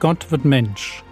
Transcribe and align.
Gott 0.00 0.30
wird 0.30 0.46
Mensch. 0.46 1.04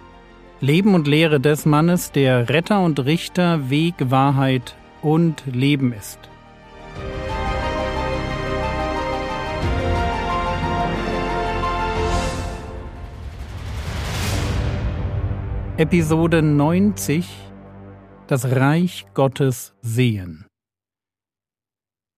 Leben 0.61 0.95
und 0.95 1.07
Lehre 1.07 1.39
des 1.39 1.67
Mannes, 1.67 2.11
der 2.11 2.49
Retter 2.49 2.83
und 2.83 2.99
Richter, 3.05 3.69
Weg, 3.69 3.93
Wahrheit 3.99 4.75
und 5.03 5.43
Leben 5.45 5.93
ist. 5.93 6.17
Episode 15.77 16.41
90 16.41 17.29
Das 18.25 18.45
Reich 18.45 19.05
Gottes 19.13 19.75
sehen. 19.83 20.47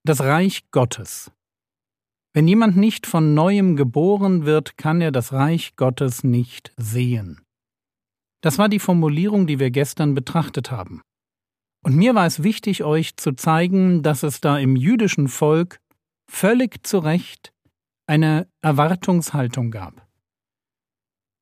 Das 0.06 0.22
Reich 0.22 0.72
Gottes. 0.72 1.32
Wenn 2.34 2.48
jemand 2.48 2.78
nicht 2.78 3.08
von 3.08 3.34
neuem 3.34 3.76
geboren 3.76 4.46
wird, 4.46 4.78
kann 4.78 5.02
er 5.02 5.12
das 5.12 5.34
Reich 5.34 5.76
Gottes 5.76 6.24
nicht 6.24 6.72
sehen. 6.78 7.42
Das 8.42 8.58
war 8.58 8.70
die 8.70 8.80
Formulierung, 8.80 9.48
die 9.48 9.60
wir 9.60 9.70
gestern 9.70 10.16
betrachtet 10.16 10.72
haben. 10.72 11.02
Und 11.84 11.96
mir 11.96 12.16
war 12.16 12.26
es 12.26 12.44
wichtig, 12.44 12.84
euch 12.84 13.18
zu 13.18 13.34
zeigen, 13.34 14.02
dass 14.02 14.24
es 14.24 14.40
da 14.40 14.58
im 14.58 14.76
jüdischen 14.76 15.28
Volk 15.28 15.80
völlig 16.30 16.86
zu 16.86 17.00
Recht 17.00 17.54
eine 18.08 18.48
Erwartungshaltung 18.62 19.72
gab. 19.72 20.08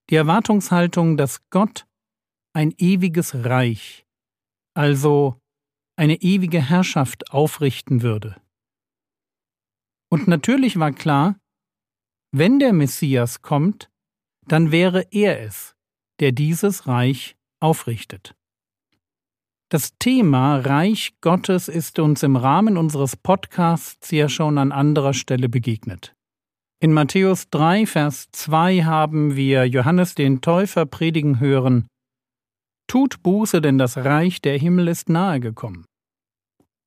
Die 0.09 0.15
Erwartungshaltung, 0.15 1.17
dass 1.17 1.47
Gott 1.49 1.85
ein 2.53 2.73
ewiges 2.77 3.45
Reich, 3.45 4.05
also 4.73 5.39
eine 5.95 6.15
ewige 6.21 6.61
Herrschaft 6.61 7.31
aufrichten 7.31 8.01
würde. 8.01 8.41
Und 10.11 10.27
natürlich 10.27 10.79
war 10.79 10.91
klar, 10.91 11.39
wenn 12.31 12.59
der 12.59 12.73
Messias 12.73 13.41
kommt, 13.41 13.89
dann 14.47 14.71
wäre 14.71 15.05
er 15.11 15.41
es, 15.41 15.75
der 16.19 16.31
dieses 16.31 16.87
Reich 16.87 17.35
aufrichtet. 17.59 18.35
Das 19.71 19.97
Thema 19.99 20.57
Reich 20.57 21.13
Gottes 21.21 21.67
ist 21.67 21.99
uns 21.99 22.23
im 22.23 22.35
Rahmen 22.35 22.75
unseres 22.75 23.15
Podcasts 23.15 24.09
ja 24.09 24.27
schon 24.27 24.57
an 24.57 24.71
anderer 24.71 25.13
Stelle 25.13 25.47
begegnet. 25.47 26.15
In 26.81 26.93
Matthäus 26.93 27.49
3, 27.51 27.85
Vers 27.85 28.29
2 28.31 28.83
haben 28.83 29.35
wir 29.35 29.65
Johannes 29.65 30.15
den 30.15 30.41
Täufer 30.41 30.85
predigen 30.85 31.39
hören, 31.39 31.87
Tut 32.89 33.21
Buße, 33.21 33.61
denn 33.61 33.77
das 33.77 33.97
Reich 33.97 34.41
der 34.41 34.57
Himmel 34.57 34.87
ist 34.87 35.09
nahe 35.09 35.39
gekommen. 35.39 35.85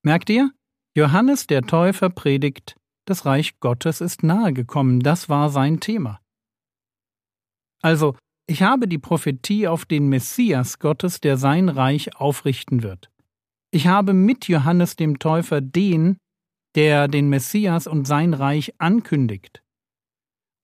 Merkt 0.04 0.30
ihr? 0.30 0.50
Johannes 0.96 1.46
der 1.46 1.62
Täufer 1.62 2.10
predigt, 2.10 2.74
das 3.04 3.26
Reich 3.26 3.58
Gottes 3.60 4.00
ist 4.00 4.22
nahe 4.22 4.52
gekommen, 4.52 5.00
das 5.00 5.28
war 5.28 5.50
sein 5.50 5.80
Thema. 5.80 6.20
Also, 7.82 8.16
ich 8.46 8.62
habe 8.62 8.88
die 8.88 8.98
Prophetie 8.98 9.68
auf 9.68 9.84
den 9.84 10.08
Messias 10.08 10.78
Gottes, 10.78 11.20
der 11.20 11.36
sein 11.36 11.68
Reich 11.68 12.16
aufrichten 12.16 12.82
wird. 12.82 13.10
Ich 13.72 13.86
habe 13.86 14.12
mit 14.12 14.48
Johannes 14.48 14.96
dem 14.96 15.18
Täufer 15.18 15.60
den, 15.60 16.18
der 16.74 17.08
den 17.08 17.28
Messias 17.28 17.86
und 17.86 18.06
sein 18.06 18.34
Reich 18.34 18.74
ankündigt. 18.78 19.62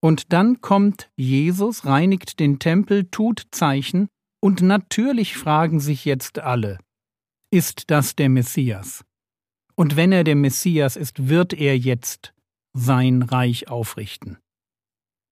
Und 0.01 0.33
dann 0.33 0.61
kommt 0.61 1.11
Jesus, 1.17 1.85
reinigt 1.85 2.39
den 2.39 2.59
Tempel, 2.59 3.07
tut 3.11 3.49
Zeichen, 3.51 4.09
und 4.41 4.63
natürlich 4.63 5.37
fragen 5.37 5.81
sich 5.81 6.05
jetzt 6.05 6.39
alle, 6.39 6.79
ist 7.51 7.91
das 7.91 8.15
der 8.15 8.29
Messias? 8.29 9.05
Und 9.79 9.95
wenn 9.95 10.11
er 10.11 10.25
der 10.25 10.35
Messias 10.35 10.97
ist, 10.97 11.29
wird 11.29 11.53
er 11.53 11.79
jetzt 11.79 12.35
sein 12.73 13.23
Reich 13.23 13.69
aufrichten. 13.69 14.37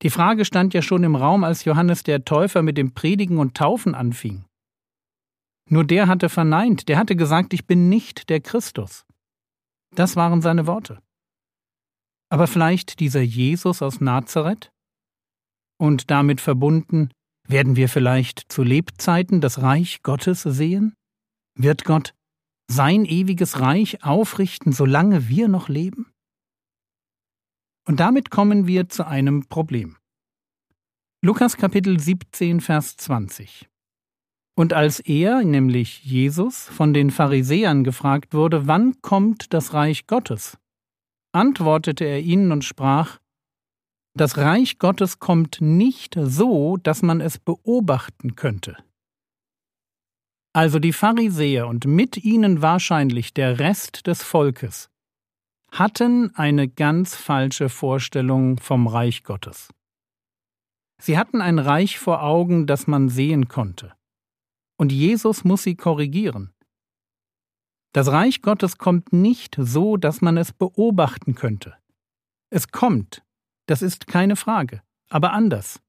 Die 0.02 0.10
Frage 0.10 0.44
stand 0.44 0.72
ja 0.72 0.82
schon 0.82 1.02
im 1.02 1.16
Raum, 1.16 1.42
als 1.42 1.64
Johannes 1.64 2.04
der 2.04 2.24
Täufer 2.24 2.62
mit 2.62 2.78
dem 2.78 2.94
Predigen 2.94 3.38
und 3.38 3.56
Taufen 3.56 3.96
anfing. 3.96 4.44
Nur 5.68 5.82
der 5.82 6.06
hatte 6.06 6.28
verneint, 6.28 6.88
der 6.88 6.96
hatte 6.96 7.16
gesagt, 7.16 7.54
ich 7.54 7.66
bin 7.66 7.88
nicht 7.88 8.28
der 8.28 8.40
Christus. 8.40 9.04
Das 9.96 10.14
waren 10.14 10.40
seine 10.42 10.68
Worte. 10.68 11.02
Aber 12.28 12.46
vielleicht 12.46 13.00
dieser 13.00 13.22
Jesus 13.22 13.82
aus 13.82 14.00
Nazareth? 14.00 14.70
Und 15.76 16.08
damit 16.08 16.40
verbunden, 16.40 17.10
werden 17.48 17.74
wir 17.74 17.88
vielleicht 17.88 18.44
zu 18.52 18.62
Lebzeiten 18.62 19.40
das 19.40 19.60
Reich 19.60 20.04
Gottes 20.04 20.42
sehen? 20.42 20.94
Wird 21.56 21.84
Gott 21.84 22.15
sein 22.68 23.04
ewiges 23.04 23.60
Reich 23.60 24.02
aufrichten, 24.04 24.72
solange 24.72 25.28
wir 25.28 25.48
noch 25.48 25.68
leben? 25.68 26.12
Und 27.86 28.00
damit 28.00 28.30
kommen 28.30 28.66
wir 28.66 28.88
zu 28.88 29.06
einem 29.06 29.46
Problem. 29.46 29.96
Lukas 31.22 31.56
Kapitel 31.56 31.98
17, 31.98 32.60
Vers 32.60 32.96
20. 32.96 33.68
Und 34.58 34.72
als 34.72 35.00
er, 35.00 35.44
nämlich 35.44 36.04
Jesus, 36.04 36.64
von 36.64 36.94
den 36.94 37.10
Pharisäern 37.10 37.84
gefragt 37.84 38.34
wurde, 38.34 38.66
wann 38.66 39.00
kommt 39.02 39.52
das 39.52 39.74
Reich 39.74 40.06
Gottes, 40.06 40.58
antwortete 41.32 42.04
er 42.04 42.20
ihnen 42.20 42.52
und 42.52 42.64
sprach, 42.64 43.18
das 44.14 44.38
Reich 44.38 44.78
Gottes 44.78 45.18
kommt 45.18 45.60
nicht 45.60 46.16
so, 46.18 46.78
dass 46.78 47.02
man 47.02 47.20
es 47.20 47.38
beobachten 47.38 48.34
könnte. 48.34 48.76
Also 50.56 50.78
die 50.78 50.94
Pharisäer 50.94 51.68
und 51.68 51.84
mit 51.84 52.24
ihnen 52.24 52.62
wahrscheinlich 52.62 53.34
der 53.34 53.58
Rest 53.58 54.06
des 54.06 54.22
Volkes 54.22 54.88
hatten 55.70 56.34
eine 56.34 56.66
ganz 56.66 57.14
falsche 57.14 57.68
Vorstellung 57.68 58.58
vom 58.58 58.86
Reich 58.86 59.22
Gottes. 59.22 59.68
Sie 60.98 61.18
hatten 61.18 61.42
ein 61.42 61.58
Reich 61.58 61.98
vor 61.98 62.22
Augen, 62.22 62.66
das 62.66 62.86
man 62.86 63.10
sehen 63.10 63.48
konnte. 63.48 63.92
Und 64.78 64.92
Jesus 64.92 65.44
muss 65.44 65.62
sie 65.62 65.74
korrigieren. 65.74 66.54
Das 67.92 68.08
Reich 68.08 68.40
Gottes 68.40 68.78
kommt 68.78 69.12
nicht 69.12 69.58
so, 69.60 69.98
dass 69.98 70.22
man 70.22 70.38
es 70.38 70.54
beobachten 70.54 71.34
könnte. 71.34 71.74
Es 72.48 72.68
kommt, 72.68 73.22
das 73.66 73.82
ist 73.82 74.06
keine 74.06 74.36
Frage, 74.36 74.80
aber 75.10 75.34
anders. 75.34 75.82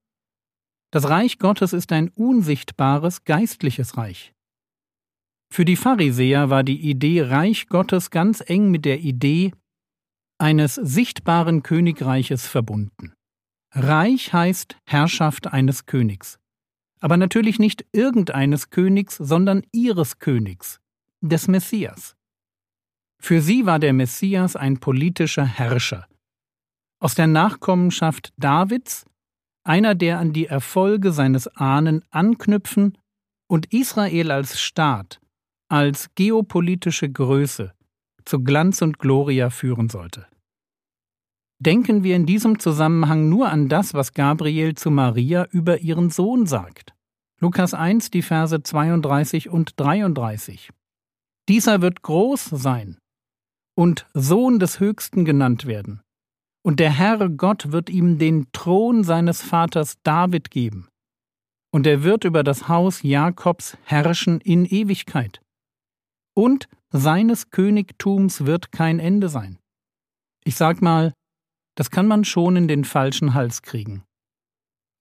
Das 0.91 1.07
Reich 1.07 1.39
Gottes 1.39 1.71
ist 1.71 1.93
ein 1.93 2.09
unsichtbares 2.09 3.23
geistliches 3.23 3.95
Reich. 3.95 4.33
Für 5.49 5.65
die 5.65 5.75
Pharisäer 5.75 6.49
war 6.49 6.63
die 6.63 6.89
Idee 6.89 7.23
Reich 7.23 7.67
Gottes 7.67 8.11
ganz 8.11 8.43
eng 8.45 8.69
mit 8.69 8.85
der 8.85 8.99
Idee 8.99 9.51
eines 10.37 10.75
sichtbaren 10.75 11.63
Königreiches 11.63 12.47
verbunden. 12.47 13.13
Reich 13.73 14.33
heißt 14.33 14.77
Herrschaft 14.85 15.47
eines 15.47 15.85
Königs. 15.85 16.39
Aber 16.99 17.17
natürlich 17.17 17.59
nicht 17.59 17.85
irgendeines 17.91 18.69
Königs, 18.69 19.17
sondern 19.17 19.63
ihres 19.71 20.19
Königs, 20.19 20.79
des 21.21 21.47
Messias. 21.47 22.15
Für 23.19 23.41
sie 23.41 23.65
war 23.65 23.79
der 23.79 23.93
Messias 23.93 24.55
ein 24.55 24.79
politischer 24.79 25.45
Herrscher, 25.45 26.07
aus 26.99 27.15
der 27.15 27.27
Nachkommenschaft 27.27 28.33
Davids, 28.37 29.05
einer, 29.63 29.95
der 29.95 30.19
an 30.19 30.33
die 30.33 30.47
Erfolge 30.47 31.11
seines 31.11 31.47
Ahnen 31.47 32.03
anknüpfen 32.09 32.97
und 33.47 33.71
Israel 33.73 34.31
als 34.31 34.59
Staat, 34.59 35.19
als 35.69 36.13
geopolitische 36.15 37.09
Größe 37.09 37.73
zu 38.25 38.43
Glanz 38.43 38.81
und 38.81 38.99
Gloria 38.99 39.49
führen 39.49 39.89
sollte. 39.89 40.27
Denken 41.59 42.03
wir 42.03 42.15
in 42.15 42.25
diesem 42.25 42.59
Zusammenhang 42.59 43.29
nur 43.29 43.49
an 43.49 43.69
das, 43.69 43.93
was 43.93 44.13
Gabriel 44.13 44.75
zu 44.75 44.91
Maria 44.91 45.45
über 45.51 45.79
ihren 45.79 46.09
Sohn 46.09 46.45
sagt. 46.45 46.93
Lukas 47.39 47.73
1, 47.73 48.11
die 48.11 48.21
Verse 48.21 48.61
32 48.61 49.49
und 49.49 49.79
33. 49.79 50.69
Dieser 51.49 51.81
wird 51.81 52.01
groß 52.01 52.45
sein 52.45 52.97
und 53.75 54.07
Sohn 54.13 54.59
des 54.59 54.79
Höchsten 54.79 55.25
genannt 55.25 55.65
werden 55.65 56.01
und 56.67 56.81
der 56.81 56.91
Herr 56.91 57.29
Gott 57.29 57.71
wird 57.71 57.89
ihm 57.89 58.17
den 58.17 58.51
Thron 58.51 59.05
seines 59.05 59.41
Vaters 59.41 59.95
David 60.03 60.51
geben, 60.51 60.89
und 61.71 61.87
er 61.87 62.03
wird 62.03 62.25
über 62.25 62.43
das 62.43 62.67
Haus 62.67 63.03
Jakobs 63.03 63.77
herrschen 63.85 64.41
in 64.41 64.65
Ewigkeit. 64.65 65.39
Und 66.37 66.69
seines 66.91 67.49
Königtums 67.49 68.45
wird 68.45 68.71
kein 68.71 68.99
Ende 68.99 69.27
sein. 69.27 69.57
Ich 70.43 70.55
sag 70.55 70.83
mal, 70.83 71.11
das 71.73 71.89
kann 71.89 72.05
man 72.05 72.25
schon 72.25 72.55
in 72.55 72.67
den 72.67 72.85
falschen 72.85 73.33
Hals 73.33 73.63
kriegen. 73.63 74.03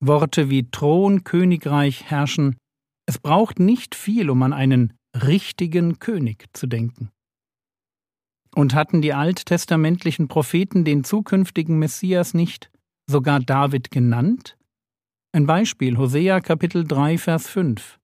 Worte 0.00 0.48
wie 0.48 0.70
Thron, 0.70 1.24
Königreich, 1.24 2.04
Herrschen, 2.04 2.56
es 3.04 3.18
braucht 3.18 3.60
nicht 3.60 3.94
viel, 3.94 4.30
um 4.30 4.42
an 4.42 4.54
einen 4.54 4.94
richtigen 5.14 5.98
König 5.98 6.46
zu 6.54 6.66
denken. 6.66 7.10
Und 8.54 8.72
hatten 8.72 9.02
die 9.02 9.12
alttestamentlichen 9.12 10.28
Propheten 10.28 10.86
den 10.86 11.04
zukünftigen 11.04 11.78
Messias 11.78 12.32
nicht 12.32 12.70
sogar 13.06 13.40
David 13.40 13.90
genannt? 13.90 14.56
Ein 15.32 15.46
Beispiel 15.46 15.98
Hosea 15.98 16.40
Kapitel 16.40 16.84
3 16.84 17.18
Vers 17.18 17.46
5. 17.46 17.98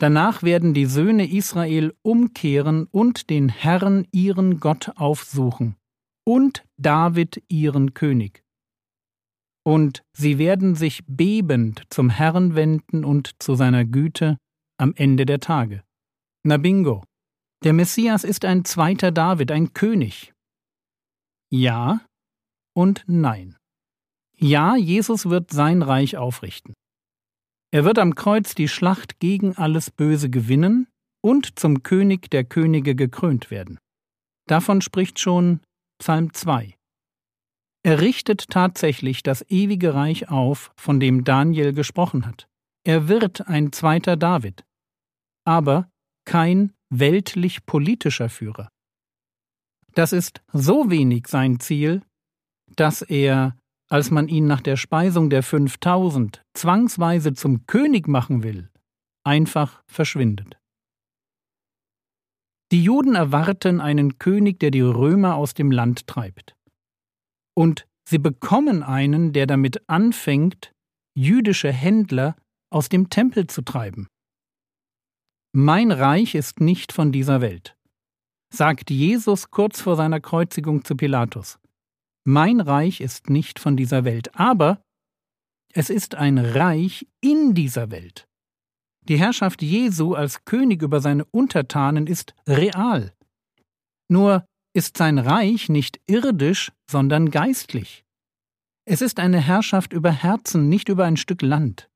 Danach 0.00 0.42
werden 0.42 0.72
die 0.74 0.86
Söhne 0.86 1.30
Israel 1.30 1.94
umkehren 2.02 2.86
und 2.90 3.28
den 3.30 3.48
Herrn 3.48 4.06
ihren 4.12 4.58
Gott 4.58 4.92
aufsuchen 4.96 5.76
und 6.24 6.64
David 6.78 7.42
ihren 7.48 7.94
König. 7.94 8.42
und 9.64 10.02
sie 10.12 10.38
werden 10.38 10.74
sich 10.74 11.04
bebend 11.06 11.82
zum 11.90 12.10
Herrn 12.10 12.54
wenden 12.54 13.04
und 13.04 13.42
zu 13.42 13.54
seiner 13.54 13.84
Güte 13.84 14.38
am 14.78 14.94
Ende 14.96 15.26
der 15.26 15.40
Tage. 15.40 15.84
Na 16.44 16.56
bingo. 16.56 17.04
Der 17.62 17.74
Messias 17.74 18.24
ist 18.24 18.44
ein 18.44 18.64
zweiter 18.64 19.12
David, 19.12 19.52
ein 19.52 19.74
König. 19.74 20.32
Ja 21.52 22.00
und 22.74 23.04
nein. 23.06 23.56
Ja, 24.38 24.76
Jesus 24.76 25.28
wird 25.28 25.50
sein 25.50 25.82
Reich 25.82 26.16
aufrichten. 26.16 26.72
Er 27.72 27.84
wird 27.84 27.98
am 27.98 28.14
Kreuz 28.14 28.54
die 28.54 28.68
Schlacht 28.68 29.20
gegen 29.20 29.56
alles 29.56 29.90
Böse 29.90 30.28
gewinnen 30.28 30.88
und 31.22 31.58
zum 31.58 31.82
König 31.82 32.30
der 32.30 32.44
Könige 32.44 32.94
gekrönt 32.94 33.50
werden. 33.50 33.78
Davon 34.48 34.80
spricht 34.80 35.20
schon 35.20 35.60
Psalm 36.00 36.32
2. 36.32 36.74
Er 37.82 38.00
richtet 38.00 38.50
tatsächlich 38.50 39.22
das 39.22 39.44
ewige 39.48 39.94
Reich 39.94 40.28
auf, 40.28 40.72
von 40.76 41.00
dem 41.00 41.24
Daniel 41.24 41.72
gesprochen 41.72 42.26
hat. 42.26 42.48
Er 42.84 43.08
wird 43.08 43.46
ein 43.46 43.72
zweiter 43.72 44.16
David, 44.16 44.64
aber 45.44 45.88
kein 46.24 46.72
weltlich 46.90 47.64
politischer 47.66 48.28
Führer. 48.28 48.68
Das 49.94 50.12
ist 50.12 50.42
so 50.52 50.90
wenig 50.90 51.26
sein 51.26 51.60
Ziel, 51.60 52.02
dass 52.76 53.02
er, 53.02 53.56
als 53.90 54.10
man 54.10 54.28
ihn 54.28 54.46
nach 54.46 54.60
der 54.60 54.76
Speisung 54.76 55.30
der 55.30 55.42
5000 55.42 56.42
zwangsweise 56.54 57.34
zum 57.34 57.66
König 57.66 58.08
machen 58.08 58.42
will, 58.42 58.70
einfach 59.24 59.82
verschwindet. 59.86 60.56
Die 62.72 62.84
Juden 62.84 63.16
erwarten 63.16 63.80
einen 63.80 64.18
König, 64.18 64.60
der 64.60 64.70
die 64.70 64.80
Römer 64.80 65.34
aus 65.34 65.54
dem 65.54 65.72
Land 65.72 66.06
treibt. 66.06 66.56
Und 67.54 67.88
sie 68.08 68.18
bekommen 68.18 68.84
einen, 68.84 69.32
der 69.32 69.46
damit 69.46 69.88
anfängt, 69.88 70.72
jüdische 71.16 71.72
Händler 71.72 72.36
aus 72.72 72.88
dem 72.88 73.10
Tempel 73.10 73.48
zu 73.48 73.62
treiben. 73.62 74.06
Mein 75.52 75.90
Reich 75.90 76.36
ist 76.36 76.60
nicht 76.60 76.92
von 76.92 77.10
dieser 77.10 77.40
Welt, 77.40 77.76
sagt 78.54 78.90
Jesus 78.90 79.50
kurz 79.50 79.80
vor 79.80 79.96
seiner 79.96 80.20
Kreuzigung 80.20 80.84
zu 80.84 80.94
Pilatus. 80.96 81.59
Mein 82.32 82.60
Reich 82.60 83.00
ist 83.00 83.28
nicht 83.28 83.58
von 83.58 83.76
dieser 83.76 84.04
Welt, 84.04 84.38
aber 84.38 84.84
es 85.74 85.90
ist 85.90 86.14
ein 86.14 86.38
Reich 86.38 87.08
in 87.20 87.54
dieser 87.54 87.90
Welt. 87.90 88.28
Die 89.08 89.18
Herrschaft 89.18 89.62
Jesu 89.62 90.14
als 90.14 90.44
König 90.44 90.80
über 90.80 91.00
seine 91.00 91.24
Untertanen 91.24 92.06
ist 92.06 92.36
real. 92.46 93.12
Nur 94.08 94.44
ist 94.72 94.96
sein 94.96 95.18
Reich 95.18 95.68
nicht 95.68 96.00
irdisch, 96.06 96.70
sondern 96.88 97.32
geistlich. 97.32 98.04
Es 98.84 99.02
ist 99.02 99.18
eine 99.18 99.40
Herrschaft 99.40 99.92
über 99.92 100.12
Herzen, 100.12 100.68
nicht 100.68 100.88
über 100.88 101.06
ein 101.06 101.16
Stück 101.16 101.42
Land. 101.42 101.90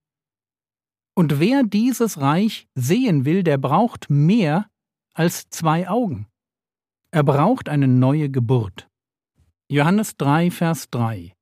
Und 1.14 1.38
wer 1.38 1.62
dieses 1.62 2.20
Reich 2.20 2.66
sehen 2.74 3.24
will, 3.24 3.44
der 3.44 3.58
braucht 3.58 4.10
mehr 4.10 4.68
als 5.14 5.48
zwei 5.50 5.88
Augen. 5.88 6.26
Er 7.12 7.22
braucht 7.22 7.68
eine 7.68 7.86
neue 7.86 8.28
Geburt. 8.30 8.88
Johannes 9.74 10.16
3, 10.18 10.52
Vers 10.52 10.88
3 10.90 11.34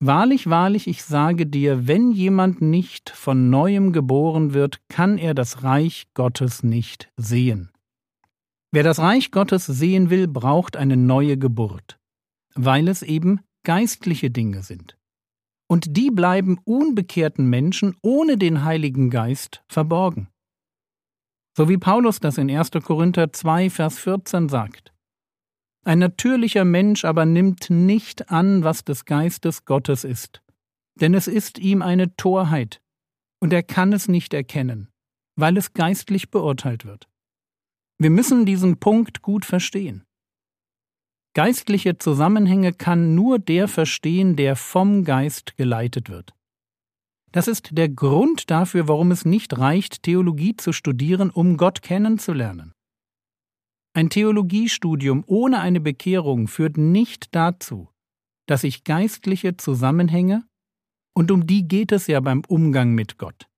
Wahrlich, 0.00 0.50
wahrlich, 0.50 0.88
ich 0.88 1.04
sage 1.04 1.46
dir, 1.46 1.86
wenn 1.86 2.10
jemand 2.10 2.62
nicht 2.62 3.10
von 3.10 3.48
neuem 3.48 3.92
geboren 3.92 4.54
wird, 4.54 4.80
kann 4.88 5.16
er 5.16 5.32
das 5.32 5.62
Reich 5.62 6.08
Gottes 6.14 6.64
nicht 6.64 7.08
sehen. 7.16 7.70
Wer 8.72 8.82
das 8.82 8.98
Reich 8.98 9.30
Gottes 9.30 9.66
sehen 9.66 10.10
will, 10.10 10.26
braucht 10.26 10.76
eine 10.76 10.96
neue 10.96 11.38
Geburt, 11.38 11.96
weil 12.56 12.88
es 12.88 13.02
eben 13.02 13.38
geistliche 13.62 14.32
Dinge 14.32 14.64
sind 14.64 14.98
und 15.68 15.96
die 15.96 16.10
bleiben 16.10 16.58
unbekehrten 16.64 17.48
Menschen 17.48 17.94
ohne 18.02 18.36
den 18.36 18.64
Heiligen 18.64 19.10
Geist 19.10 19.62
verborgen. 19.68 20.26
So 21.56 21.68
wie 21.68 21.78
Paulus 21.78 22.18
das 22.18 22.36
in 22.36 22.50
1. 22.50 22.72
Korinther 22.82 23.32
2, 23.32 23.70
Vers 23.70 24.00
14 24.00 24.48
sagt. 24.48 24.92
Ein 25.86 26.00
natürlicher 26.00 26.64
Mensch 26.64 27.04
aber 27.04 27.26
nimmt 27.26 27.70
nicht 27.70 28.28
an, 28.32 28.64
was 28.64 28.82
des 28.82 29.04
Geistes 29.04 29.64
Gottes 29.66 30.02
ist, 30.02 30.42
denn 31.00 31.14
es 31.14 31.28
ist 31.28 31.60
ihm 31.60 31.80
eine 31.80 32.16
Torheit, 32.16 32.80
und 33.38 33.52
er 33.52 33.62
kann 33.62 33.92
es 33.92 34.08
nicht 34.08 34.34
erkennen, 34.34 34.88
weil 35.36 35.56
es 35.56 35.74
geistlich 35.74 36.32
beurteilt 36.32 36.86
wird. 36.86 37.08
Wir 37.98 38.10
müssen 38.10 38.46
diesen 38.46 38.80
Punkt 38.80 39.22
gut 39.22 39.44
verstehen. 39.44 40.02
Geistliche 41.34 41.98
Zusammenhänge 41.98 42.72
kann 42.72 43.14
nur 43.14 43.38
der 43.38 43.68
verstehen, 43.68 44.34
der 44.34 44.56
vom 44.56 45.04
Geist 45.04 45.56
geleitet 45.56 46.10
wird. 46.10 46.34
Das 47.30 47.46
ist 47.46 47.78
der 47.78 47.90
Grund 47.90 48.50
dafür, 48.50 48.88
warum 48.88 49.12
es 49.12 49.24
nicht 49.24 49.56
reicht, 49.56 50.02
Theologie 50.02 50.56
zu 50.56 50.72
studieren, 50.72 51.30
um 51.30 51.56
Gott 51.56 51.80
kennenzulernen. 51.80 52.72
Ein 53.96 54.10
Theologiestudium 54.10 55.24
ohne 55.26 55.60
eine 55.60 55.80
Bekehrung 55.80 56.48
führt 56.48 56.76
nicht 56.76 57.34
dazu, 57.34 57.88
dass 58.44 58.62
ich 58.62 58.84
geistliche 58.84 59.56
Zusammenhänge, 59.56 60.44
und 61.14 61.30
um 61.30 61.46
die 61.46 61.66
geht 61.66 61.92
es 61.92 62.06
ja 62.06 62.20
beim 62.20 62.42
Umgang 62.46 62.92
mit 62.92 63.16
Gott. 63.16 63.48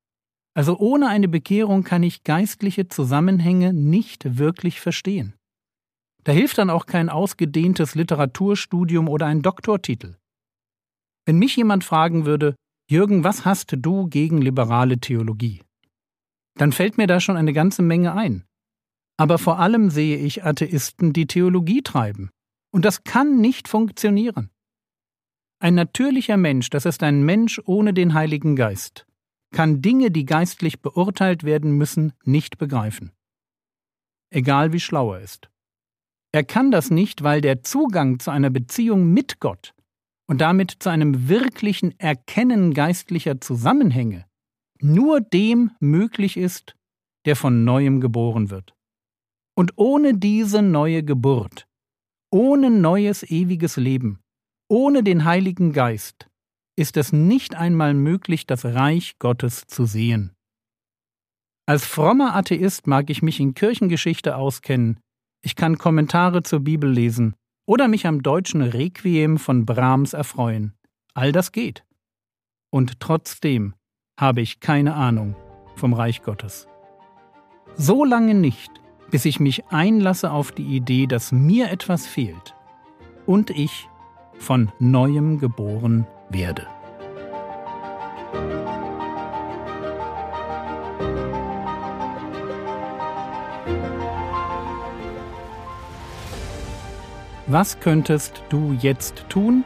Also 0.54 0.78
ohne 0.78 1.08
eine 1.08 1.26
Bekehrung 1.26 1.82
kann 1.82 2.04
ich 2.04 2.22
geistliche 2.22 2.86
Zusammenhänge 2.86 3.72
nicht 3.72 4.38
wirklich 4.38 4.80
verstehen. 4.80 5.34
Da 6.22 6.30
hilft 6.30 6.58
dann 6.58 6.70
auch 6.70 6.86
kein 6.86 7.08
ausgedehntes 7.08 7.96
Literaturstudium 7.96 9.08
oder 9.08 9.26
ein 9.26 9.42
Doktortitel. 9.42 10.18
Wenn 11.26 11.40
mich 11.40 11.56
jemand 11.56 11.82
fragen 11.82 12.26
würde, 12.26 12.54
Jürgen, 12.88 13.24
was 13.24 13.44
hast 13.44 13.74
du 13.76 14.06
gegen 14.06 14.40
liberale 14.40 15.00
Theologie? 15.00 15.62
Dann 16.54 16.70
fällt 16.70 16.96
mir 16.96 17.08
da 17.08 17.18
schon 17.18 17.36
eine 17.36 17.52
ganze 17.52 17.82
Menge 17.82 18.14
ein. 18.14 18.44
Aber 19.18 19.38
vor 19.38 19.58
allem 19.58 19.90
sehe 19.90 20.16
ich 20.16 20.44
Atheisten, 20.44 21.12
die 21.12 21.26
Theologie 21.26 21.82
treiben. 21.82 22.30
Und 22.70 22.84
das 22.84 23.04
kann 23.04 23.40
nicht 23.40 23.68
funktionieren. 23.68 24.50
Ein 25.60 25.74
natürlicher 25.74 26.36
Mensch, 26.36 26.70
das 26.70 26.86
ist 26.86 27.02
ein 27.02 27.24
Mensch 27.24 27.60
ohne 27.64 27.92
den 27.92 28.14
Heiligen 28.14 28.54
Geist, 28.54 29.06
kann 29.52 29.82
Dinge, 29.82 30.10
die 30.10 30.24
geistlich 30.24 30.80
beurteilt 30.80 31.42
werden 31.42 31.72
müssen, 31.72 32.12
nicht 32.24 32.58
begreifen. 32.58 33.12
Egal 34.30 34.72
wie 34.72 34.80
schlau 34.80 35.14
er 35.14 35.20
ist. 35.20 35.50
Er 36.32 36.44
kann 36.44 36.70
das 36.70 36.90
nicht, 36.90 37.24
weil 37.24 37.40
der 37.40 37.62
Zugang 37.62 38.20
zu 38.20 38.30
einer 38.30 38.50
Beziehung 38.50 39.12
mit 39.12 39.40
Gott 39.40 39.74
und 40.26 40.40
damit 40.40 40.76
zu 40.78 40.90
einem 40.90 41.28
wirklichen 41.28 41.98
Erkennen 41.98 42.74
geistlicher 42.74 43.40
Zusammenhänge 43.40 44.26
nur 44.80 45.20
dem 45.20 45.72
möglich 45.80 46.36
ist, 46.36 46.76
der 47.24 47.34
von 47.34 47.64
neuem 47.64 48.00
geboren 48.00 48.50
wird. 48.50 48.77
Und 49.58 49.72
ohne 49.74 50.14
diese 50.14 50.62
neue 50.62 51.02
Geburt, 51.02 51.66
ohne 52.30 52.70
neues 52.70 53.28
ewiges 53.28 53.76
Leben, 53.76 54.20
ohne 54.68 55.02
den 55.02 55.24
Heiligen 55.24 55.72
Geist, 55.72 56.30
ist 56.76 56.96
es 56.96 57.12
nicht 57.12 57.56
einmal 57.56 57.92
möglich, 57.92 58.46
das 58.46 58.64
Reich 58.64 59.18
Gottes 59.18 59.66
zu 59.66 59.84
sehen. 59.84 60.32
Als 61.66 61.84
frommer 61.84 62.36
Atheist 62.36 62.86
mag 62.86 63.10
ich 63.10 63.20
mich 63.20 63.40
in 63.40 63.54
Kirchengeschichte 63.54 64.36
auskennen, 64.36 65.00
ich 65.42 65.56
kann 65.56 65.76
Kommentare 65.76 66.44
zur 66.44 66.60
Bibel 66.60 66.88
lesen 66.88 67.34
oder 67.66 67.88
mich 67.88 68.06
am 68.06 68.22
deutschen 68.22 68.62
Requiem 68.62 69.38
von 69.38 69.66
Brahms 69.66 70.12
erfreuen. 70.12 70.74
All 71.14 71.32
das 71.32 71.50
geht. 71.50 71.84
Und 72.70 73.00
trotzdem 73.00 73.74
habe 74.20 74.40
ich 74.40 74.60
keine 74.60 74.94
Ahnung 74.94 75.34
vom 75.74 75.94
Reich 75.94 76.22
Gottes. 76.22 76.68
So 77.74 78.04
lange 78.04 78.34
nicht, 78.34 78.70
bis 79.10 79.24
ich 79.24 79.40
mich 79.40 79.66
einlasse 79.68 80.30
auf 80.30 80.52
die 80.52 80.76
Idee, 80.76 81.06
dass 81.06 81.32
mir 81.32 81.70
etwas 81.70 82.06
fehlt 82.06 82.54
und 83.26 83.50
ich 83.50 83.88
von 84.38 84.70
neuem 84.78 85.38
geboren 85.38 86.06
werde. 86.30 86.66
Was 97.46 97.80
könntest 97.80 98.42
du 98.50 98.76
jetzt 98.78 99.24
tun? 99.30 99.64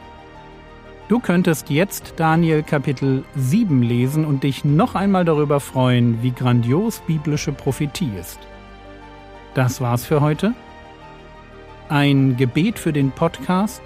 Du 1.09 1.19
könntest 1.19 1.69
jetzt 1.69 2.13
Daniel 2.15 2.63
Kapitel 2.63 3.25
7 3.35 3.83
lesen 3.83 4.23
und 4.23 4.43
dich 4.43 4.63
noch 4.63 4.95
einmal 4.95 5.25
darüber 5.25 5.59
freuen, 5.59 6.23
wie 6.23 6.31
grandios 6.31 7.01
biblische 7.05 7.51
Prophetie 7.51 8.09
ist. 8.17 8.39
Das 9.53 9.81
war's 9.81 10.05
für 10.05 10.21
heute. 10.21 10.53
Ein 11.89 12.37
Gebet 12.37 12.79
für 12.79 12.93
den 12.93 13.11
Podcast. 13.11 13.81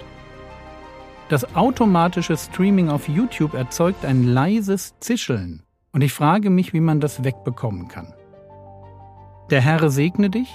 Das 1.28 1.54
automatische 1.54 2.36
Streaming 2.36 2.88
auf 2.88 3.08
YouTube 3.08 3.52
erzeugt 3.52 4.04
ein 4.04 4.24
leises 4.24 4.98
Zischeln 4.98 5.62
und 5.92 6.02
ich 6.02 6.12
frage 6.12 6.48
mich, 6.48 6.72
wie 6.72 6.80
man 6.80 7.00
das 7.00 7.22
wegbekommen 7.22 7.88
kann. 7.88 8.14
Der 9.50 9.60
Herr 9.60 9.90
segne 9.90 10.30
dich, 10.30 10.48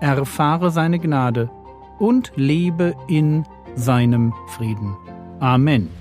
erfahre 0.00 0.70
seine 0.70 0.98
Gnade 0.98 1.50
und 1.98 2.32
lebe 2.34 2.94
in 3.08 3.44
seinem 3.76 4.34
Frieden. 4.48 4.96
Amen. 5.38 5.99